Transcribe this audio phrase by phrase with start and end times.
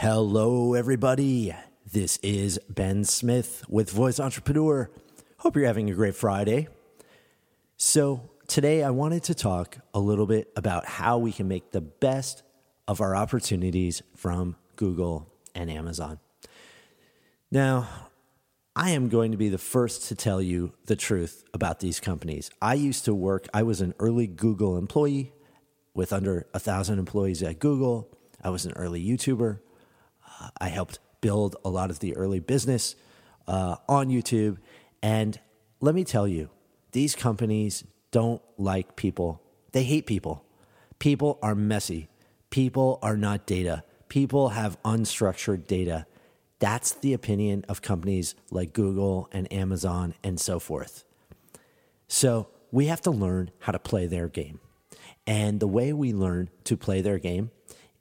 [0.00, 1.52] Hello, everybody.
[1.84, 4.88] This is Ben Smith with Voice Entrepreneur.
[5.38, 6.68] Hope you're having a great Friday.
[7.76, 11.80] So, today I wanted to talk a little bit about how we can make the
[11.80, 12.44] best
[12.86, 16.20] of our opportunities from Google and Amazon.
[17.50, 17.88] Now,
[18.76, 22.52] I am going to be the first to tell you the truth about these companies.
[22.62, 25.32] I used to work, I was an early Google employee
[25.92, 28.08] with under a thousand employees at Google.
[28.40, 29.58] I was an early YouTuber.
[30.40, 32.94] Uh, I helped build a lot of the early business
[33.46, 34.58] uh, on YouTube.
[35.02, 35.38] And
[35.80, 36.50] let me tell you,
[36.92, 40.44] these companies don't like people, they hate people.
[40.98, 42.08] People are messy,
[42.50, 46.06] people are not data, people have unstructured data.
[46.58, 51.04] That's the opinion of companies like Google and Amazon and so forth.
[52.08, 54.58] So we have to learn how to play their game.
[55.24, 57.50] And the way we learn to play their game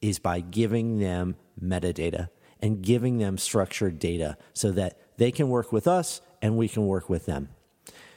[0.02, 2.30] is by giving them metadata
[2.62, 6.86] and giving them structured data so that they can work with us and we can
[6.86, 7.50] work with them.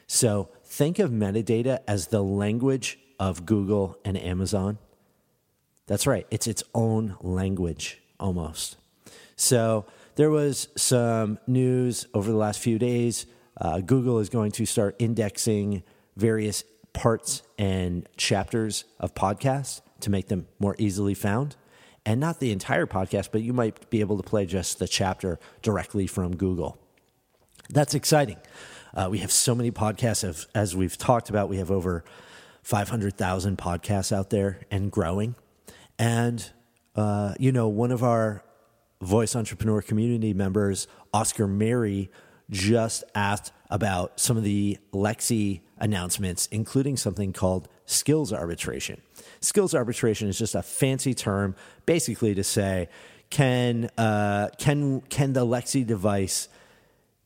[0.06, 4.78] So think of metadata as the language of Google and Amazon.
[5.86, 8.76] That's right, it's its own language almost.
[9.36, 13.26] So there was some news over the last few days.
[13.60, 15.82] Uh, Google is going to start indexing
[16.16, 21.56] various parts and chapters of podcasts to make them more easily found
[22.06, 25.38] and not the entire podcast, but you might be able to play just the chapter
[25.62, 26.78] directly from Google.
[27.68, 28.38] That's exciting.
[28.94, 32.04] Uh, we have so many podcasts, of, as we've talked about, we have over
[32.62, 35.34] 500,000 podcasts out there and growing.
[35.98, 36.50] And,
[36.96, 38.42] uh, you know, one of our
[39.00, 42.10] voice entrepreneur community members, Oscar Mary,
[42.50, 49.00] just asked about some of the Alexa announcements, including something called skills arbitration.
[49.40, 51.54] Skills arbitration is just a fancy term,
[51.86, 52.88] basically to say,
[53.30, 56.48] can uh, can can the Alexa device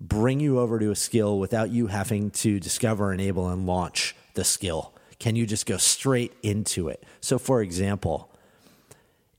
[0.01, 4.45] bring you over to a skill without you having to discover, enable, and launch the
[4.45, 4.93] skill?
[5.19, 7.03] Can you just go straight into it?
[7.21, 8.31] So, for example,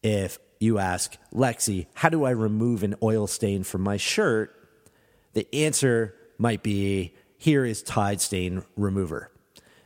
[0.01, 4.64] if you ask Alexa, how do I remove an oil stain from my shirt?
[5.35, 9.31] The answer might be here is Tide stain remover.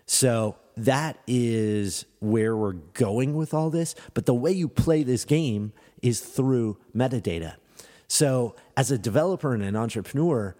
[0.05, 3.95] So that is where we're going with all this.
[4.13, 7.55] But the way you play this game is through metadata.
[8.07, 10.55] So as a developer and an entrepreneur,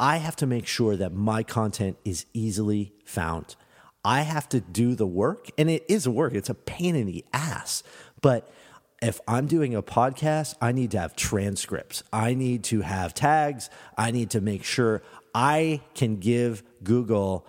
[0.00, 3.56] I have to make sure that my content is easily found.
[4.04, 6.34] I have to do the work, and it is work.
[6.34, 7.82] It's a pain in the ass.
[8.22, 8.50] But
[9.00, 12.02] if I'm doing a podcast, I need to have transcripts.
[12.12, 13.70] I need to have tags.
[13.96, 15.02] I need to make sure
[15.34, 17.46] I can give Google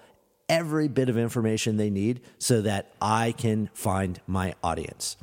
[0.48, 5.18] every bit of information they need so that I can find my audience.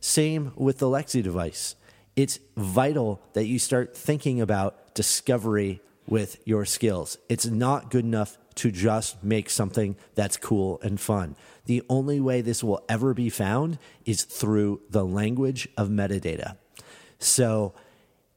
[0.00, 1.76] Same with the Alexa device.
[2.14, 7.16] It's vital that you start thinking about discovery with your skills.
[7.28, 11.36] It's not good enough to just make something that's cool and fun.
[11.66, 16.56] The only way this will ever be found is through the language of metadata.
[17.18, 17.74] So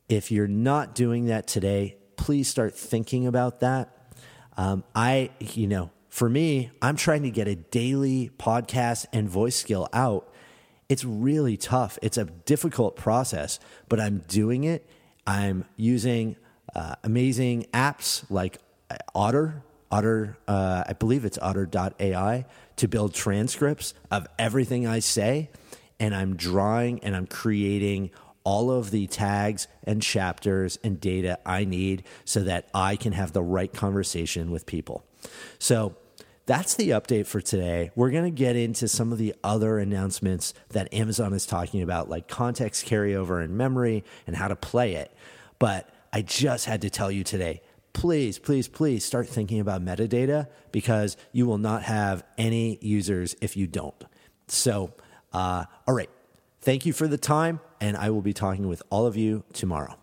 [0.08, 3.92] if you're not doing that today, please start thinking about that.
[4.58, 9.56] Um, I, you know, for me, I'm trying to get a daily podcast and voice
[9.56, 10.32] skill out.
[10.88, 11.98] It's really tough.
[12.02, 13.60] It's a difficult process,
[13.90, 14.88] but I'm doing it.
[15.28, 16.36] I'm using
[16.76, 18.60] uh, amazing apps like
[19.14, 19.64] Otter
[19.96, 22.46] Otter, uh, I believe it's otter.ai,
[22.76, 25.50] to build transcripts of everything I say.
[26.02, 28.12] And I'm drawing and I'm creating
[28.44, 33.32] all of the tags and chapters and data I need so that I can have
[33.32, 35.06] the right conversation with people.
[35.60, 35.96] So
[36.46, 37.92] that's the update for today.
[37.96, 42.10] We're going to get into some of the other announcements that Amazon is talking about,
[42.10, 45.14] like context carryover and memory and how to play it.
[45.58, 47.62] But I just had to tell you today
[47.96, 53.56] please, please, please start thinking about metadata because you will not have any users if
[53.56, 54.04] you don't.
[54.48, 54.94] So,
[55.34, 56.10] uh, all right.
[56.62, 59.96] Thank you for the time, and I will be talking with all of you tomorrow.